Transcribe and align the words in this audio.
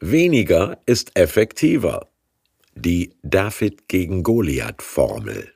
Weniger 0.00 0.78
ist 0.86 1.18
effektiver. 1.18 2.06
Die 2.76 3.16
David 3.24 3.88
gegen 3.88 4.22
Goliath 4.22 4.80
Formel. 4.80 5.52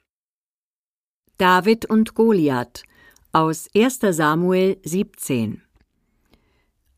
David 1.38 1.86
und 1.86 2.14
Goliath 2.14 2.82
aus 3.30 3.68
1. 3.72 4.00
Samuel 4.00 4.78
17 4.82 5.62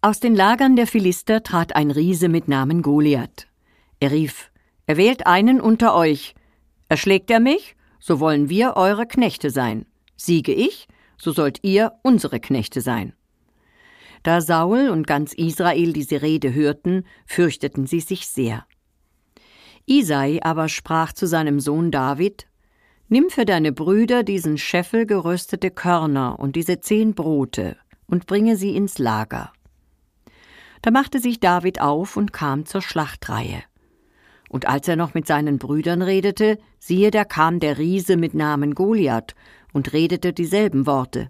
Aus 0.01 0.21
den 0.21 0.35
Lagern 0.35 0.75
der 0.75 0.87
Philister 0.87 1.43
trat 1.43 1.77
ein 1.77 1.91
Riese 1.91 2.31
mit 2.31 2.49
Namen 2.49 2.81
Goliath. 2.81 3.47
Er 4.01 4.11
rief: 4.11 4.51
Erwählt 4.87 5.27
einen 5.27 5.61
unter 5.61 5.95
euch. 5.95 6.35
Erschlägt 6.89 7.31
er 7.31 7.41
mich, 7.41 7.77
so 8.01 8.21
wollen 8.21 8.49
wir 8.49 8.79
eure 8.79 9.07
Knechte 9.07 9.51
sein. 9.51 9.85
Siege 10.17 10.55
ich, 10.55 10.89
so 11.19 11.31
sollt 11.31 11.59
ihr 11.61 11.93
unsere 12.03 12.41
Knechte 12.41 12.81
sein. 12.81 13.13
Da 14.25 14.41
Saul 14.41 14.89
und 14.89 15.07
ganz 15.07 15.35
Israel 15.35 15.93
diese 15.93 16.23
Rede 16.23 16.55
hörten, 16.55 17.05
fürchteten 17.27 17.87
sie 17.87 18.01
sich 18.01 18.27
sehr. 18.27 18.67
Isai 19.87 20.41
aber 20.43 20.71
sprach 20.71 21.13
zu 21.13 21.27
seinem 21.27 21.61
Sohn 21.61 21.91
David: 21.91 22.47
Nimm 23.09 23.29
für 23.29 23.45
deine 23.45 23.71
Brüder 23.71 24.23
diesen 24.23 24.57
Scheffel 24.57 25.05
geröstete 25.05 25.71
Körner 25.71 26.39
und 26.41 26.57
diese 26.57 26.81
zehn 26.81 27.15
Brote 27.15 27.77
und 28.07 28.27
bringe 28.27 28.57
sie 28.57 28.75
ins 28.75 28.99
Lager. 28.99 29.53
Da 30.81 30.91
machte 30.91 31.21
sich 31.21 31.39
David 31.39 31.83
auf 31.83 32.17
und 32.17 32.33
kam 32.33 32.65
zur 32.65 32.81
Schlachtreihe. 32.81 33.63
Und 34.49 34.67
als 34.67 34.89
er 34.89 34.97
noch 34.97 35.13
mit 35.13 35.27
seinen 35.27 35.59
Brüdern 35.59 36.01
redete, 36.01 36.59
siehe, 36.79 37.11
da 37.11 37.25
kam 37.25 37.61
der 37.61 37.77
Riese 37.77 38.17
mit 38.17 38.33
Namen 38.33 38.75
Goliath 38.75 39.35
und 39.75 39.93
redete 39.93 40.33
dieselben 40.33 40.87
Worte. 40.87 41.29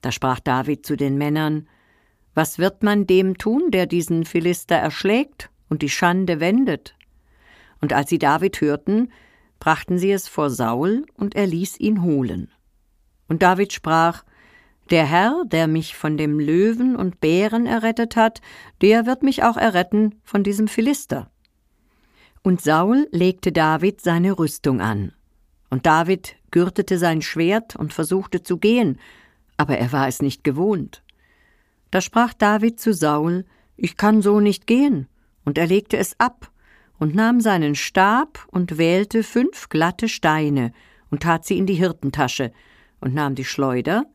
Da 0.00 0.10
sprach 0.10 0.40
David 0.40 0.84
zu 0.84 0.96
den 0.96 1.18
Männern: 1.18 1.68
Was 2.34 2.58
wird 2.58 2.82
man 2.82 3.06
dem 3.06 3.38
tun, 3.38 3.70
der 3.70 3.86
diesen 3.86 4.24
Philister 4.24 4.74
erschlägt 4.74 5.50
und 5.68 5.82
die 5.82 5.88
Schande 5.88 6.40
wendet? 6.40 6.96
Und 7.80 7.92
als 7.92 8.10
sie 8.10 8.18
David 8.18 8.60
hörten, 8.60 9.12
brachten 9.60 9.98
sie 9.98 10.10
es 10.10 10.26
vor 10.28 10.50
Saul, 10.50 11.06
und 11.14 11.34
er 11.36 11.46
ließ 11.46 11.78
ihn 11.78 12.02
holen. 12.02 12.50
Und 13.28 13.42
David 13.42 13.72
sprach 13.72 14.24
Der 14.90 15.06
Herr, 15.06 15.44
der 15.46 15.68
mich 15.68 15.96
von 15.96 16.16
dem 16.16 16.40
Löwen 16.40 16.96
und 16.96 17.20
Bären 17.20 17.66
errettet 17.66 18.16
hat, 18.16 18.40
der 18.80 19.06
wird 19.06 19.22
mich 19.22 19.42
auch 19.42 19.56
erretten 19.56 20.16
von 20.24 20.42
diesem 20.42 20.68
Philister. 20.68 21.30
Und 22.42 22.60
Saul 22.60 23.08
legte 23.10 23.52
David 23.52 24.00
seine 24.02 24.38
Rüstung 24.38 24.80
an. 24.80 25.12
Und 25.70 25.86
David 25.86 26.36
gürtete 26.50 26.98
sein 26.98 27.22
Schwert 27.22 27.74
und 27.76 27.94
versuchte 27.94 28.42
zu 28.42 28.58
gehen, 28.58 28.98
aber 29.56 29.78
er 29.78 29.92
war 29.92 30.08
es 30.08 30.20
nicht 30.20 30.44
gewohnt. 30.44 31.03
Da 31.94 32.00
sprach 32.00 32.34
David 32.34 32.80
zu 32.80 32.92
Saul 32.92 33.44
Ich 33.76 33.96
kann 33.96 34.20
so 34.20 34.40
nicht 34.40 34.66
gehen, 34.66 35.06
und 35.44 35.58
er 35.58 35.68
legte 35.68 35.96
es 35.96 36.18
ab 36.18 36.50
und 36.98 37.14
nahm 37.14 37.40
seinen 37.40 37.76
Stab 37.76 38.44
und 38.50 38.78
wählte 38.78 39.22
fünf 39.22 39.68
glatte 39.68 40.08
Steine 40.08 40.72
und 41.12 41.22
tat 41.22 41.44
sie 41.44 41.56
in 41.56 41.66
die 41.66 41.74
Hirtentasche 41.74 42.50
und 43.00 43.14
nahm 43.14 43.36
die 43.36 43.44
Schleuder 43.44 44.06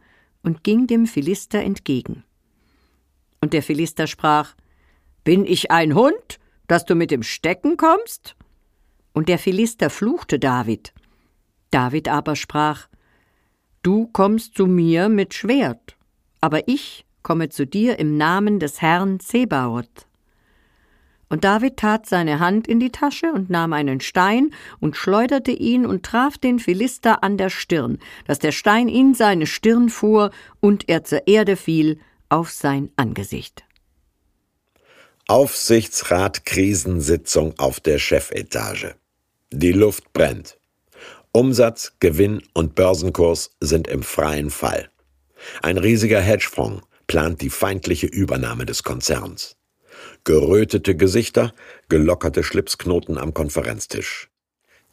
und 0.43 0.65
ging 0.65 0.87
dem 0.87 1.07
Philister 1.07 1.61
entgegen. 1.61 2.25
Und 3.39 3.53
der 3.53 3.63
Philister 3.63 4.07
sprach: 4.07 4.55
Bin 5.23 5.45
ich 5.45 5.71
ein 5.71 5.95
Hund, 5.95 6.37
dass 6.67 6.83
du 6.83 6.95
mit 6.95 7.11
dem 7.11 7.23
Stecken 7.23 7.77
kommst? 7.77 8.35
Und 9.13 9.29
der 9.29 9.39
Philister 9.39 9.89
fluchte 9.89 10.37
David. 10.37 10.93
David 11.71 12.09
aber 12.09 12.35
sprach: 12.35 12.89
Du 13.83 14.07
kommst 14.07 14.55
zu 14.55 14.67
mir 14.67 15.07
mit 15.07 15.33
Schwert, 15.33 15.95
aber 16.41 16.67
ich 16.67 17.05
komme 17.29 17.49
zu 17.49 17.67
dir 17.67 17.99
im 17.99 18.17
Namen 18.17 18.57
des 18.59 18.81
Herrn 18.81 19.19
Zebaoth. 19.19 20.07
Und 21.29 21.43
David 21.43 21.77
tat 21.77 22.07
seine 22.07 22.39
Hand 22.39 22.67
in 22.67 22.79
die 22.79 22.89
Tasche 22.89 23.31
und 23.31 23.51
nahm 23.51 23.71
einen 23.73 24.01
Stein 24.01 24.49
und 24.79 24.97
schleuderte 24.97 25.51
ihn 25.51 25.85
und 25.85 26.03
traf 26.03 26.39
den 26.39 26.57
Philister 26.57 27.23
an 27.23 27.37
der 27.37 27.51
Stirn, 27.51 27.99
dass 28.25 28.39
der 28.39 28.51
Stein 28.51 28.87
in 28.87 29.13
seine 29.13 29.45
Stirn 29.45 29.89
fuhr 29.89 30.31
und 30.59 30.89
er 30.89 31.03
zur 31.03 31.27
Erde 31.27 31.55
fiel 31.55 31.99
auf 32.29 32.49
sein 32.49 32.89
Angesicht. 32.95 33.63
Aufsichtsrat 35.27 36.47
Krisensitzung 36.47 37.53
auf 37.59 37.79
der 37.79 37.99
Chefetage. 37.99 38.95
Die 39.51 39.71
Luft 39.71 40.13
brennt. 40.13 40.57
Umsatz, 41.31 41.93
Gewinn 41.99 42.41
und 42.55 42.73
Börsenkurs 42.73 43.51
sind 43.59 43.87
im 43.87 44.01
freien 44.01 44.49
Fall. 44.49 44.89
Ein 45.61 45.77
riesiger 45.77 46.21
Hedgefonds 46.21 46.88
plant 47.09 47.41
die 47.41 47.49
feindliche 47.49 48.07
Übernahme 48.07 48.65
des 48.65 48.83
Konzerns 48.83 49.59
gerötete 50.23 50.95
Gesichter, 50.95 51.53
gelockerte 51.87 52.43
Schlipsknoten 52.43 53.17
am 53.17 53.33
Konferenztisch. 53.33 54.29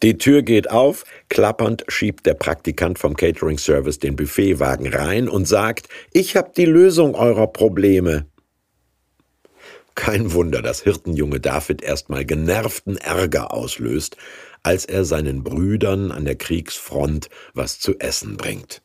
Die 0.02 0.18
Tür 0.18 0.42
geht 0.42 0.70
auf, 0.70 1.04
klappernd 1.28 1.84
schiebt 1.88 2.26
der 2.26 2.34
Praktikant 2.34 2.98
vom 2.98 3.16
Catering 3.16 3.58
Service 3.58 3.98
den 3.98 4.14
Buffetwagen 4.14 4.92
rein 4.92 5.28
und 5.28 5.46
sagt, 5.48 5.88
ich 6.12 6.36
hab 6.36 6.54
die 6.54 6.66
Lösung 6.66 7.14
eurer 7.14 7.46
Probleme. 7.46 8.26
Kein 9.94 10.34
Wunder, 10.34 10.60
dass 10.60 10.82
Hirtenjunge 10.82 11.40
David 11.40 11.80
erstmal 11.80 12.26
genervten 12.26 12.98
Ärger 12.98 13.54
auslöst, 13.54 14.18
als 14.62 14.84
er 14.84 15.06
seinen 15.06 15.42
Brüdern 15.42 16.12
an 16.12 16.26
der 16.26 16.36
Kriegsfront 16.36 17.30
was 17.54 17.80
zu 17.80 17.98
essen 17.98 18.36
bringt. 18.36 18.82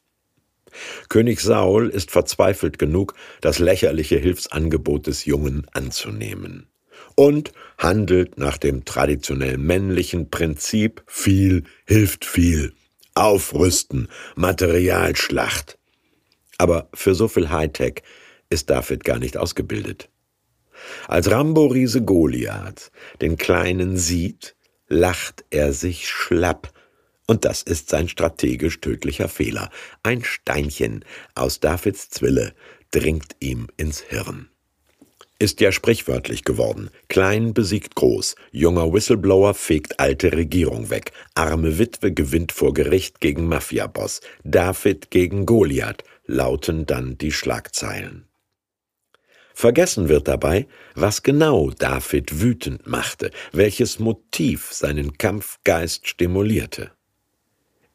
König 1.10 1.40
Saul 1.42 1.90
ist 1.90 2.12
verzweifelt 2.12 2.80
genug, 2.80 3.14
das 3.42 3.60
lächerliche 3.60 4.18
Hilfsangebot 4.18 5.08
des 5.08 5.26
Jungen 5.26 5.68
anzunehmen 5.74 6.68
und 7.16 7.52
handelt 7.78 8.38
nach 8.38 8.58
dem 8.58 8.86
traditionell 8.86 9.58
männlichen 9.58 10.30
Prinzip 10.30 11.04
viel 11.08 11.64
hilft 11.86 12.26
viel. 12.26 12.74
Aufrüsten, 13.14 14.08
Materialschlacht. 14.36 15.78
Aber 16.58 16.90
für 16.94 17.14
so 17.14 17.28
viel 17.28 17.50
Hightech 17.50 18.04
ist 18.50 18.70
David 18.70 19.04
gar 19.04 19.20
nicht 19.20 19.38
ausgebildet. 19.38 20.10
Als 21.08 21.30
Rambo-Riese 21.30 22.02
Goliath 22.02 22.92
den 23.22 23.38
Kleinen 23.38 23.98
sieht, 23.98 24.56
lacht 24.88 25.46
er 25.50 25.74
sich 25.74 26.10
schlapp 26.10 26.72
und 27.32 27.46
das 27.46 27.64
ist 27.64 27.90
sein 27.90 28.10
strategisch 28.10 28.82
tödlicher 28.82 29.30
Fehler. 29.30 29.70
Ein 30.04 30.22
Steinchen 30.22 31.06
aus 31.34 31.62
Davids 31.62 32.10
Zwille 32.10 32.54
dringt 32.92 33.38
ihm 33.40 33.68
ins 33.78 34.02
Hirn. 34.02 34.50
Ist 35.40 35.62
ja 35.62 35.72
sprichwörtlich 35.72 36.44
geworden. 36.44 36.90
Klein 37.08 37.54
besiegt 37.54 37.96
groß. 37.96 38.36
Junger 38.52 38.92
Whistleblower 38.92 39.54
fegt 39.54 40.02
alte 40.02 40.34
Regierung 40.34 40.90
weg. 40.90 41.14
Arme 41.34 41.80
Witwe 41.80 42.12
gewinnt 42.12 42.52
vor 42.52 42.74
Gericht 42.74 43.22
gegen 43.22 43.48
Mafiaboss. 43.48 44.20
David 44.44 45.10
gegen 45.10 45.46
Goliath 45.46 46.04
lauten 46.26 46.86
dann 46.86 47.18
die 47.18 47.32
Schlagzeilen. 47.32 48.28
Vergessen 49.54 50.10
wird 50.10 50.28
dabei, 50.28 50.68
was 50.96 51.24
genau 51.24 51.72
David 51.72 52.42
wütend 52.42 52.88
machte, 52.88 53.32
welches 53.54 54.00
Motiv 54.00 54.74
seinen 54.74 55.18
Kampfgeist 55.18 56.10
stimulierte. 56.10 56.92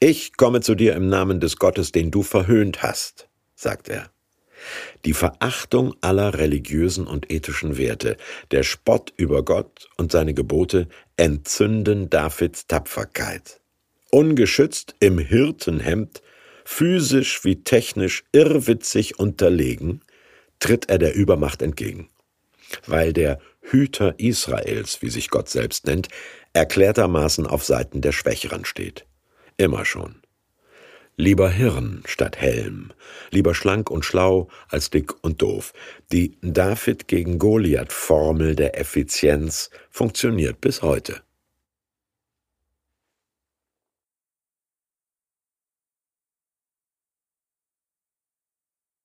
Ich 0.09 0.37
komme 0.37 0.61
zu 0.61 0.77
dir 0.77 0.94
im 0.94 1.09
Namen 1.09 1.41
des 1.41 1.56
Gottes, 1.56 1.91
den 1.91 2.12
du 2.12 2.22
verhöhnt 2.22 2.81
hast, 2.81 3.28
sagt 3.56 3.89
er. 3.89 4.09
Die 5.05 5.15
Verachtung 5.15 5.97
aller 6.00 6.34
religiösen 6.34 7.09
und 7.09 7.28
ethischen 7.28 7.77
Werte, 7.77 8.16
der 8.53 8.62
Spott 8.62 9.12
über 9.16 9.45
Gott 9.45 9.89
und 9.97 10.12
seine 10.12 10.33
Gebote 10.33 10.87
entzünden 11.16 12.09
Davids 12.09 12.69
Tapferkeit. 12.69 13.61
Ungeschützt 14.12 14.95
im 15.00 15.19
Hirtenhemd, 15.19 16.22
physisch 16.65 17.45
wie 17.45 17.65
technisch 17.65 18.22
irrwitzig 18.31 19.19
unterlegen, 19.19 20.03
tritt 20.61 20.89
er 20.89 20.99
der 20.99 21.16
Übermacht 21.16 21.62
entgegen. 21.62 22.11
Weil 22.87 23.12
der 23.12 23.41
Hüter 23.61 24.15
Israels, 24.21 25.03
wie 25.03 25.10
sich 25.10 25.31
Gott 25.31 25.48
selbst 25.48 25.84
nennt, 25.84 26.07
erklärtermaßen 26.53 27.45
auf 27.45 27.65
Seiten 27.65 28.03
der 28.03 28.13
Schwächeren 28.13 28.65
steht. 28.65 29.04
Immer 29.57 29.85
schon. 29.85 30.23
Lieber 31.19 31.49
Hirn 31.49 32.03
statt 32.05 32.37
Helm, 32.37 32.93
lieber 33.31 33.55
schlank 33.55 33.91
und 33.91 34.05
schlau 34.05 34.49
als 34.69 34.91
dick 34.91 35.15
und 35.25 35.41
doof. 35.41 35.73
Die 36.13 36.37
David 36.43 37.09
gegen 37.09 37.39
Goliath 37.39 37.93
Formel 37.93 38.55
der 38.55 38.79
Effizienz 38.79 39.71
funktioniert 39.91 40.61
bis 40.61 40.83
heute. 40.83 41.23